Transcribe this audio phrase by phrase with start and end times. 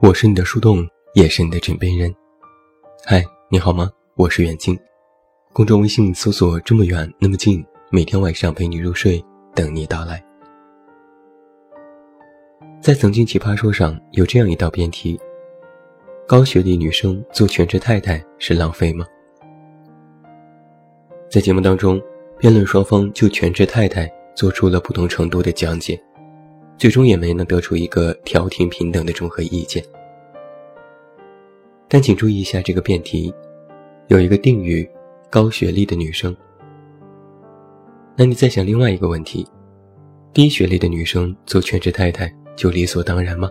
[0.00, 2.14] 我是你的树洞，也是你的枕边人。
[3.04, 3.20] 嗨，
[3.50, 3.90] 你好吗？
[4.14, 4.78] 我是远近，
[5.52, 9.20] 公众微信搜索“这么远那么近”，每天晚上陪你入睡，
[9.56, 10.24] 等你到来。
[12.80, 15.18] 在曾经奇葩说上有这样一道辩题：
[16.28, 19.04] 高学历女生做全职太太是浪费吗？
[21.28, 22.00] 在节目当中，
[22.38, 26.00] 辩论双方就全职太太做出了不同程度的讲解。
[26.78, 29.84] 最终也没能得出一个调停平等的综合意见。
[31.88, 33.34] 但请注意一下这个辩题，
[34.06, 34.88] 有一个定语：
[35.28, 36.34] 高学历的女生。
[38.16, 39.46] 那你再想另外一个问题：
[40.32, 43.50] 低学历的女生做全职太太就理所当然吗？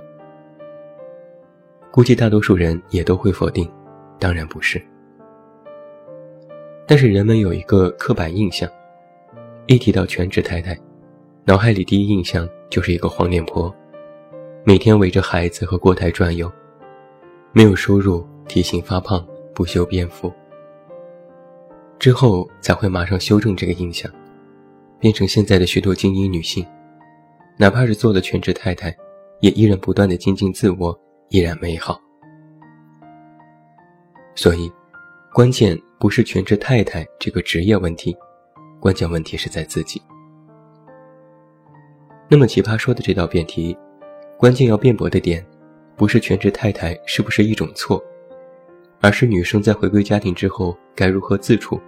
[1.92, 3.70] 估计大多数人也都会否定，
[4.20, 4.82] 当然不是。
[6.86, 8.70] 但是人们有一个刻板印象，
[9.66, 10.78] 一提到全职太太。
[11.48, 13.74] 脑海里第一印象就是一个黄脸婆，
[14.66, 16.52] 每天围着孩子和锅台转悠，
[17.54, 20.30] 没有收入，体型发胖，不修边幅。
[22.00, 24.12] 之后才会马上修正这个印象，
[25.00, 26.68] 变成现在的许多精英女性，
[27.56, 28.94] 哪怕是做了全职太太，
[29.40, 31.98] 也依然不断的精进自我，依然美好。
[34.36, 34.70] 所以，
[35.32, 38.14] 关键不是全职太太这个职业问题，
[38.82, 40.02] 关键问题是在自己。
[42.30, 43.78] 那么奇葩说的这道辩题，
[44.38, 45.46] 关键要辩驳的点，
[45.96, 48.04] 不是全职太太是不是一种错，
[49.00, 51.80] 而是女生在回归家庭之后该如何自处。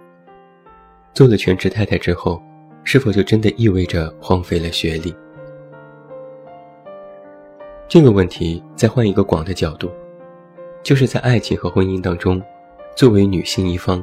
[1.12, 2.42] 做了全职太太之后，
[2.84, 5.14] 是否就真的意味着荒废了学历？
[7.86, 9.90] 这个问题再换一个广的角度，
[10.82, 12.40] 就是在爱情和婚姻当中，
[12.96, 14.02] 作为女性一方，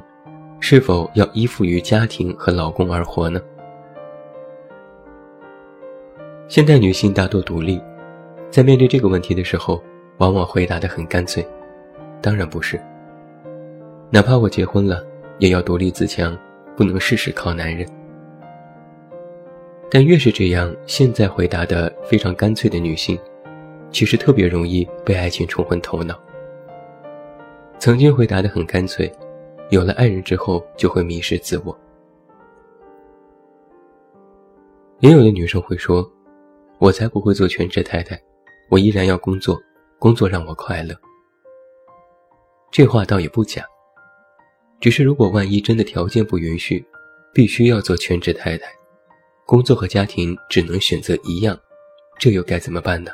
[0.59, 3.42] 是否要依附于家庭和老公而活呢？
[6.50, 7.78] 现代女性大多独立，
[8.50, 9.84] 在面对这个问题的时候，
[10.19, 11.46] 往往回答得很干脆
[12.24, 12.81] ：“当然不是。
[14.09, 15.06] 哪怕我结婚了，
[15.40, 16.38] 也要独立自强，
[16.78, 17.86] 不能事事靠男人。”
[19.91, 23.19] 但越是这样，现在回答的非常干脆的女性，
[23.91, 26.18] 其实特别容易被爱情冲昏头脑。
[27.78, 29.12] 曾经回答得很干脆，
[29.69, 31.78] 有了爱人之后就会迷失自我。
[35.00, 36.09] 也有的女生会说。
[36.80, 38.22] 我才不会做全职太太，
[38.70, 39.60] 我依然要工作，
[39.98, 40.96] 工作让我快乐。
[42.72, 43.66] 这话倒也不假，
[44.80, 46.86] 只是如果万一真的条件不允许，
[47.34, 48.68] 必须要做全职太太，
[49.46, 51.60] 工作和家庭只能选择一样，
[52.20, 53.12] 这又该怎么办呢？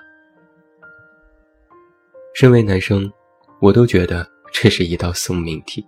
[2.33, 3.11] 身为男生，
[3.61, 5.85] 我都觉得这是一道送命题。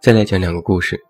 [0.00, 1.07] 再来讲两个故事。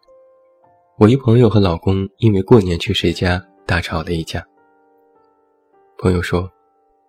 [1.00, 4.44] 我一朋友和老公因为过年去谁家大吵了一架。
[5.96, 6.50] 朋友说：“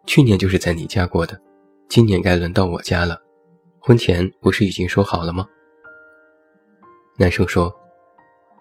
[0.06, 1.36] 去年就是在你家过的，
[1.88, 3.20] 今年该轮到我家了。
[3.80, 5.48] 婚前不是已经说好了吗？”
[7.18, 7.74] 男生说：“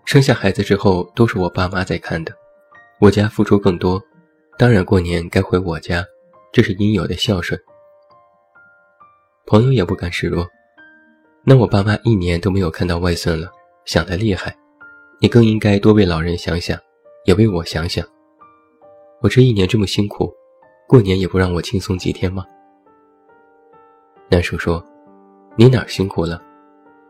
[0.06, 2.33] 生下孩子之后都是我爸妈在看的，
[2.99, 4.03] 我家付出更多，
[4.56, 6.03] 当然过年该回我家，
[6.55, 7.61] 这是应有的孝顺。”
[9.44, 10.49] 朋友也不甘示弱
[11.44, 13.53] ：“那我爸妈一年都没有看到外孙了，
[13.84, 14.56] 想得厉害。”
[15.21, 16.79] 你更应该多为老人想想，
[17.25, 18.06] 也为我想想。
[19.21, 20.33] 我这一年这么辛苦，
[20.87, 22.45] 过年也不让我轻松几天吗？
[24.29, 24.81] 男生说
[25.59, 26.41] ：“你哪儿辛苦了？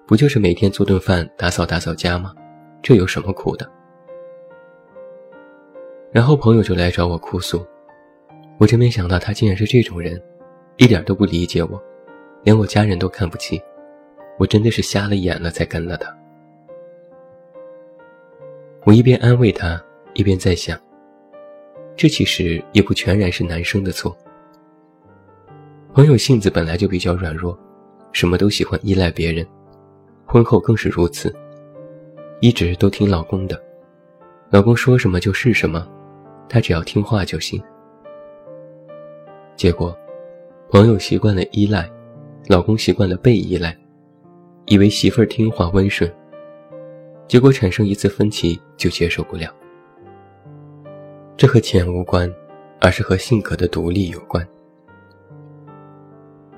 [0.06, 2.34] 不就是每天做顿饭、打扫打扫家吗？
[2.80, 3.70] 这有什么苦的？”
[6.10, 7.62] 然后朋友就来找我哭诉，
[8.58, 10.18] 我真没想到他竟然是这种人，
[10.78, 11.78] 一点都不理解我，
[12.42, 13.60] 连我家人都看不起，
[14.38, 16.17] 我真的是瞎了眼了才跟了他。
[18.84, 19.82] 我一边安慰他，
[20.14, 20.78] 一边在想，
[21.96, 24.16] 这其实也不全然是男生的错。
[25.92, 27.58] 朋友性子本来就比较软弱，
[28.12, 29.46] 什么都喜欢依赖别人，
[30.24, 31.34] 婚后更是如此，
[32.40, 33.60] 一直都听老公的，
[34.48, 35.86] 老公说什么就是什么，
[36.48, 37.60] 他只要听话就行。
[39.56, 39.94] 结果，
[40.70, 41.90] 朋友习惯了依赖，
[42.46, 43.76] 老公习惯了被依赖，
[44.66, 46.10] 以为媳妇儿听话温顺。
[47.28, 49.54] 结果产生一次分歧就接受不了，
[51.36, 52.32] 这和钱无关，
[52.80, 54.46] 而是和性格的独立有关。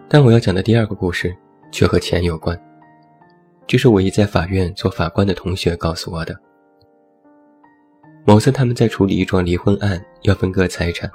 [0.09, 1.37] 但我要讲的第二个故事
[1.73, 2.57] 却和钱有关，
[3.67, 6.39] 这是我一在法院做法官的同学告诉我的。
[8.25, 11.11] 某次他们在处理一桩离婚案，要分割财产。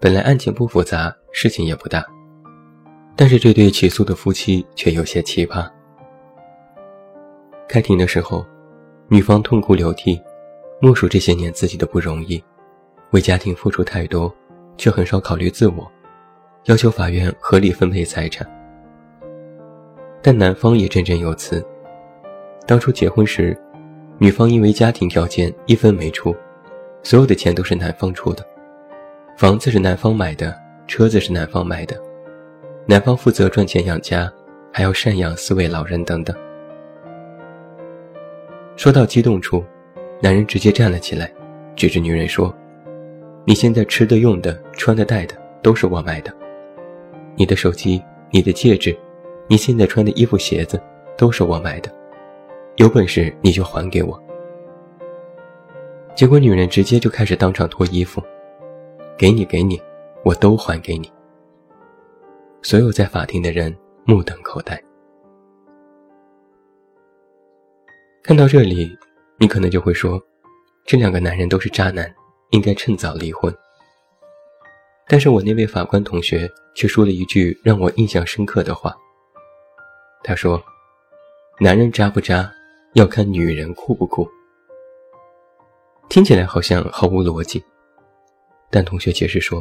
[0.00, 2.02] 本来案情不复杂，事情也不大，
[3.14, 5.70] 但是这对起诉的夫妻却有些奇葩。
[7.70, 8.44] 开庭的时候，
[9.06, 10.20] 女方痛哭流涕，
[10.80, 12.42] 默数这些年自己的不容易，
[13.12, 14.34] 为家庭付出太多，
[14.76, 15.88] 却很少考虑自我，
[16.64, 18.44] 要求法院合理分配财产。
[20.20, 21.64] 但男方也振振有词，
[22.66, 23.56] 当初结婚时，
[24.18, 26.34] 女方因为家庭条件一分没出，
[27.04, 28.44] 所有的钱都是男方出的，
[29.36, 30.52] 房子是男方买的，
[30.88, 31.96] 车子是男方买的，
[32.84, 34.28] 男方负责赚钱养家，
[34.72, 36.36] 还要赡养四位老人等等。
[38.80, 39.62] 说到激动处，
[40.22, 41.30] 男人直接站了起来，
[41.76, 42.50] 指着女人说
[43.44, 46.34] ：“你现在吃的、用的、穿的、戴的都是我买的，
[47.36, 48.98] 你的手机、你的戒指。”
[49.48, 50.80] 你现在穿的衣服、鞋子
[51.14, 51.94] 都是我买的，
[52.76, 54.18] 有本事你就还给我。
[56.14, 58.22] 结果女人直接就开始当场脱衣服，
[59.18, 59.78] 给你，给你，
[60.24, 61.12] 我都还给你。
[62.62, 64.82] 所有在法庭的人目瞪口呆。
[68.30, 68.96] 看到这里，
[69.38, 70.16] 你可能就会说，
[70.86, 72.08] 这两个男人都是渣男，
[72.50, 73.52] 应该趁早离婚。
[75.08, 78.96] 但是我那位法官同学却说了一句让我印象深刻的话。
[80.22, 80.62] 他说
[81.58, 82.48] ：“男人渣不渣，
[82.94, 84.28] 要看女人酷不酷。”
[86.08, 87.60] 听起来好像毫无逻辑，
[88.70, 89.60] 但同学解释说：“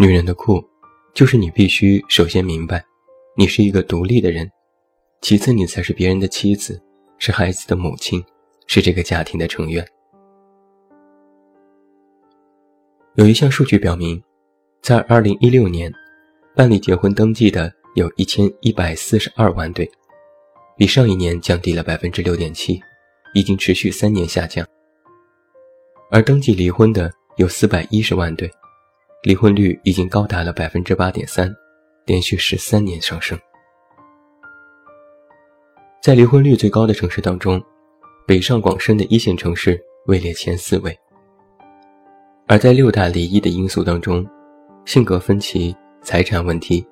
[0.00, 0.64] 女人的酷，
[1.12, 2.82] 就是你必须首先明白，
[3.36, 4.46] 你是一个独立的人；
[5.20, 6.82] 其次，你才是别人的妻子，
[7.20, 8.20] 是孩子的母亲，
[8.66, 9.86] 是这个家庭的成员。”
[13.14, 14.20] 有一项数据表明，
[14.82, 15.92] 在2016年，
[16.56, 17.72] 办理结婚登记的。
[17.96, 19.90] 有一千一百四十二万对，
[20.76, 22.80] 比上一年降低了百分之六点七，
[23.34, 24.64] 已经持续三年下降。
[26.08, 28.48] 而登记离婚的有四百一十万对，
[29.24, 31.52] 离婚率已经高达了百分之八点三，
[32.06, 33.36] 连续十三年上升。
[36.00, 37.62] 在离婚率最高的城市当中，
[38.26, 40.98] 北上广深的一线城市位列前四位。
[42.46, 44.26] 而在六大离异的因素当中，
[44.86, 46.86] 性格分歧、财产问题。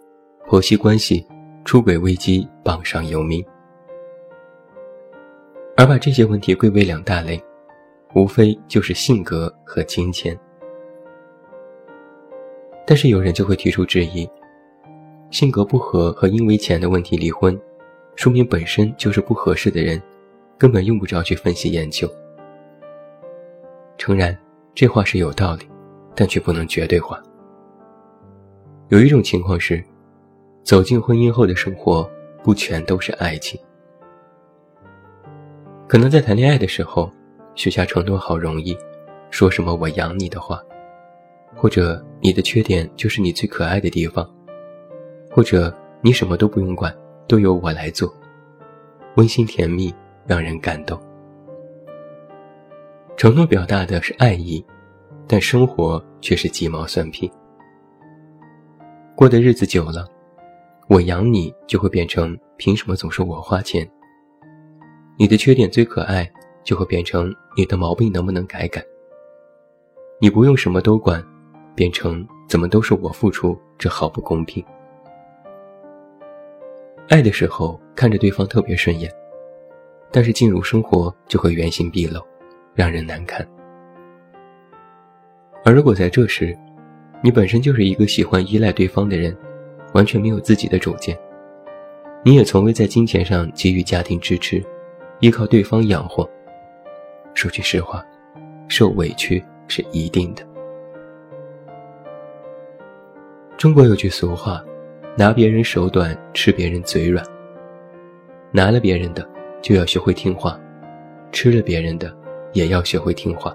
[0.47, 1.27] 婆媳关系、
[1.65, 3.45] 出轨危机榜上有名，
[5.77, 7.39] 而把这些问题归为两大类，
[8.15, 10.39] 无非就是性格和金钱。
[12.87, 14.27] 但是有人就会提出质疑：
[15.31, 17.59] 性格不合和因为钱的问题离婚，
[18.19, 20.03] 说明本身就是不合适的人，
[20.59, 22.11] 根本用不着去分析研究。
[23.97, 24.37] 诚然，
[24.75, 25.65] 这话是有道理，
[26.17, 27.23] 但却不能绝对化。
[28.89, 29.83] 有一种情况是。
[30.65, 32.11] 走进婚姻后的生活，
[32.43, 33.59] 不全都是爱情。
[35.87, 37.11] 可能在谈恋爱的时候，
[37.55, 38.77] 许下承诺好容易，
[39.31, 40.61] 说什么“我养你”的话，
[41.55, 44.29] 或者你的缺点就是你最可爱的地方，
[45.31, 45.73] 或者
[46.03, 46.95] 你什么都不用管，
[47.29, 48.13] 都由我来做，
[49.17, 49.95] 温馨甜蜜，
[50.27, 50.99] 让人感动。
[53.17, 54.65] 承诺表达的是爱意，
[55.27, 57.31] 但生活却是鸡毛蒜皮。
[59.15, 60.09] 过的日子久了。
[60.89, 63.87] 我养你就会变成凭什么总是我花钱？
[65.19, 66.27] 你的缺点最可爱
[66.65, 68.83] 就会变成你的毛病能不能改改？
[70.19, 71.23] 你不用什么都管，
[71.75, 74.65] 变成怎么都是我付出，这好不公平。
[77.09, 79.11] 爱的时候看着对方特别顺眼，
[80.11, 82.21] 但是进入生活就会原形毕露，
[82.75, 83.47] 让人难堪。
[85.65, 86.57] 而如果在这时，
[87.23, 89.37] 你本身就是一个喜欢依赖对方的人。
[89.95, 91.19] 完全没有自己的主见，
[92.23, 94.63] 你也从未在金钱上给予家庭支持，
[95.21, 96.29] 依靠对方养活。
[97.33, 98.05] 说句实话，
[98.69, 100.47] 受委屈是一定的。
[103.57, 104.63] 中国有句俗话
[105.19, 107.27] ：“拿别人手短，吃别人嘴软。”
[108.55, 109.29] 拿了别人的，
[109.61, 110.57] 就要学会听话；
[111.33, 112.17] 吃了别人的，
[112.53, 113.53] 也要学会听话。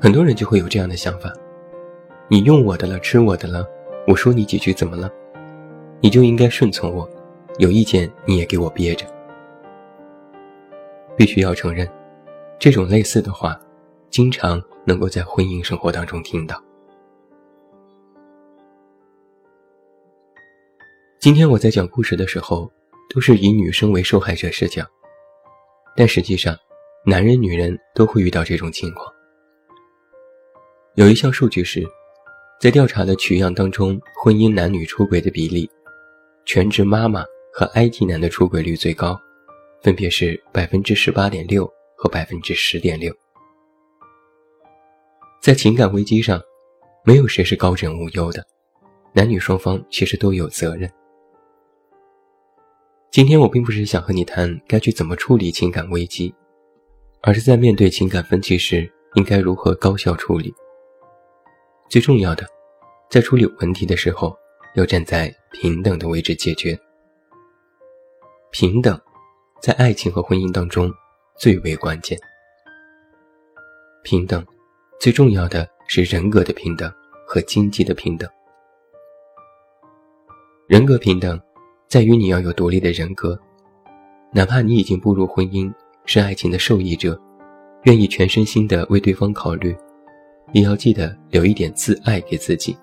[0.00, 1.32] 很多人就会有这样的想法。
[2.26, 3.64] 你用我的了，吃我的了，
[4.08, 5.08] 我说你几句怎么了？
[6.00, 7.08] 你就应该顺从我，
[7.58, 9.06] 有意见你也给我憋着。
[11.16, 11.88] 必须要承认，
[12.58, 13.56] 这种类似的话，
[14.10, 16.60] 经常能够在婚姻生活当中听到。
[21.20, 22.70] 今天我在讲故事的时候，
[23.12, 24.86] 都是以女生为受害者视角，
[25.96, 26.56] 但实际上，
[27.04, 29.12] 男人、女人都会遇到这种情况。
[30.94, 31.84] 有一项数据是。
[32.60, 35.70] 在调查的取样当中，婚姻男女出轨的比例，
[36.44, 39.16] 全职妈妈和 IT 男的出轨率最高，
[39.80, 43.14] 分别是百分之十八点六和百分之十点六。
[45.40, 46.40] 在情感危机上，
[47.04, 48.44] 没有谁是高枕无忧的，
[49.12, 50.90] 男女双方其实都有责任。
[53.10, 56.32] 今天我并不是想和你谈该去怎么处理情感危机，
[57.22, 60.54] 而是在面对情感分歧时，应该如何高效处理，
[61.88, 62.46] 最重要的，
[63.08, 64.36] 在处理问题的时候，
[64.74, 66.78] 要站在平等的位置解决。
[68.50, 69.00] 平等，
[69.62, 70.92] 在爱情和婚姻当中
[71.34, 72.18] 最为关键。
[74.04, 74.46] 平等，
[75.00, 76.92] 最重要的是人格的平等
[77.26, 78.28] 和经济的平等。
[80.66, 81.40] 人格平等，
[81.88, 83.38] 在于你要有独立的人格，
[84.30, 85.72] 哪怕你已经步入婚姻，
[86.04, 87.18] 是爱情的受益者，
[87.84, 89.74] 愿意全身心的为对方考虑。
[90.52, 92.76] 也要记得留一点自爱给自己。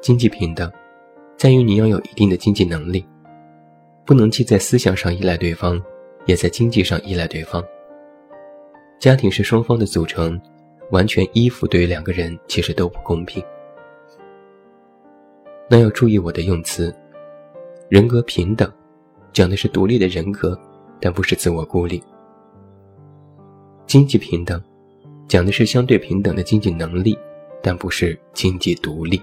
[0.00, 0.70] 经济平等，
[1.36, 3.04] 在于你要有一定的经济能力，
[4.06, 5.82] 不能既在思想上依赖对方，
[6.26, 7.64] 也在经济上依赖对方。
[9.00, 10.40] 家庭是双方的组成，
[10.92, 13.42] 完全依附对于两个人其实都不公平。
[15.68, 16.94] 那要注意我的用词，
[17.88, 18.70] 人格平等，
[19.32, 20.58] 讲的是独立的人格，
[21.00, 22.02] 但不是自我孤立。
[23.86, 24.62] 经济平等。
[25.28, 27.16] 讲的是相对平等的经济能力，
[27.62, 29.18] 但不是经济独立。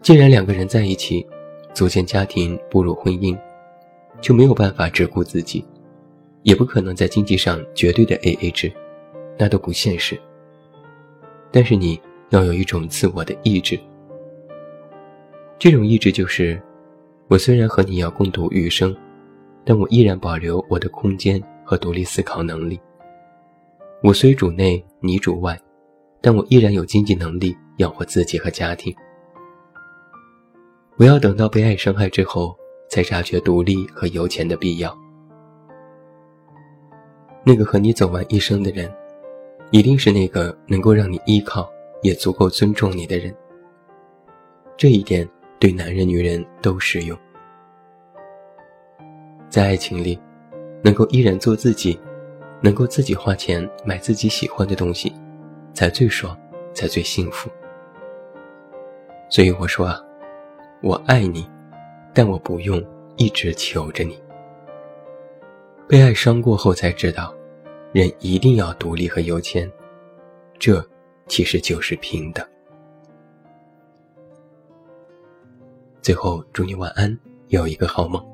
[0.00, 1.24] 既然两个人在一起，
[1.72, 3.38] 组建家庭、步入婚姻，
[4.20, 5.64] 就没有办法只顾自己，
[6.42, 8.72] 也不可能在经济上绝对的 A A 制，
[9.38, 10.18] 那都不现实。
[11.52, 12.00] 但是你
[12.32, 13.78] 要有一种自我的意志，
[15.58, 16.60] 这种意志就是：
[17.28, 18.96] 我虽然和你要共度余生，
[19.66, 22.80] 但我依然保留我的空间和独立思考能力。
[24.02, 25.60] 我虽主内，你主外，
[26.22, 28.94] 但我依然有经济能力养活自己和家庭。
[30.96, 32.56] 不要等到被爱伤害之后，
[32.88, 34.96] 才察觉独立和有钱的必要。
[37.44, 38.90] 那个和你走完一生的人，
[39.70, 41.70] 一定是那个能够让你依靠，
[42.02, 43.34] 也足够尊重你的人。
[44.76, 45.28] 这一点
[45.58, 47.18] 对男人、女人都适用。
[49.48, 50.20] 在爱情里，
[50.82, 51.98] 能够依然做自己。
[52.64, 55.12] 能够自己花钱买自己喜欢的东西，
[55.74, 56.38] 才最爽，
[56.72, 57.50] 才最幸福。
[59.28, 60.00] 所以我说啊，
[60.80, 61.44] 我爱你，
[62.14, 62.80] 但我不用
[63.16, 64.16] 一直求着你。
[65.88, 67.34] 被爱伤过后才知道，
[67.90, 69.68] 人一定要独立和有钱，
[70.56, 70.80] 这
[71.26, 72.46] 其实就是平等。
[76.00, 77.16] 最后祝你晚安，
[77.48, 78.24] 有一个好梦。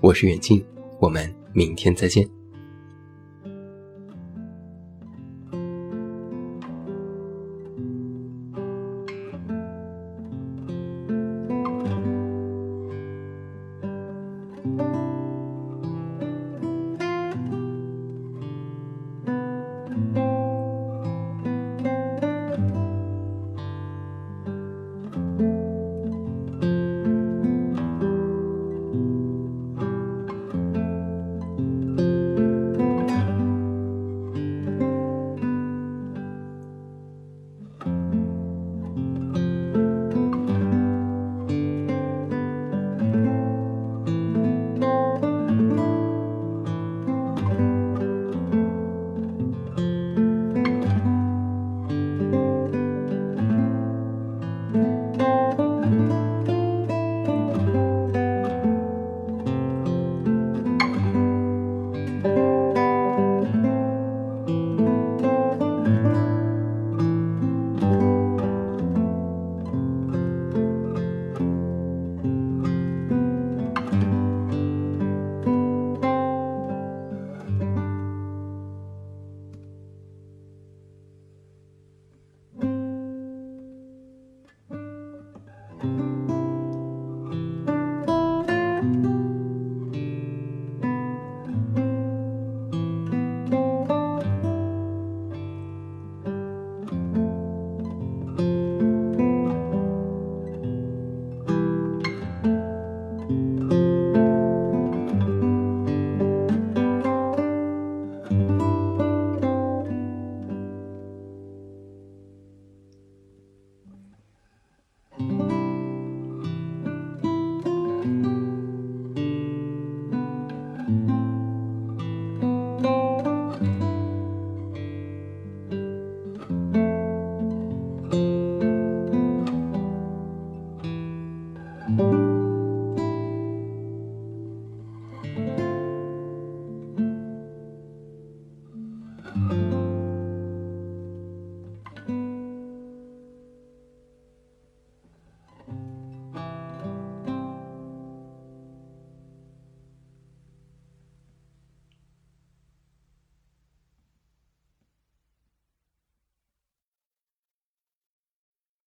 [0.00, 0.64] 我是远近，
[1.00, 2.28] 我们明天再见。